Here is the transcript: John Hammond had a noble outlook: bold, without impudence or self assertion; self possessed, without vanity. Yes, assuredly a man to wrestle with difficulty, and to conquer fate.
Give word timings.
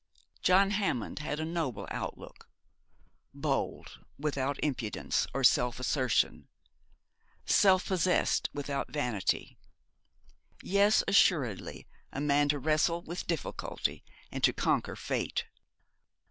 John 0.41 0.71
Hammond 0.71 1.19
had 1.19 1.39
a 1.39 1.45
noble 1.45 1.87
outlook: 1.91 2.49
bold, 3.35 4.03
without 4.17 4.57
impudence 4.63 5.27
or 5.31 5.43
self 5.43 5.79
assertion; 5.79 6.47
self 7.45 7.85
possessed, 7.85 8.49
without 8.51 8.91
vanity. 8.91 9.59
Yes, 10.63 11.03
assuredly 11.07 11.85
a 12.11 12.19
man 12.19 12.49
to 12.49 12.57
wrestle 12.57 13.03
with 13.03 13.27
difficulty, 13.27 14.03
and 14.31 14.43
to 14.43 14.53
conquer 14.53 14.95
fate. 14.95 15.45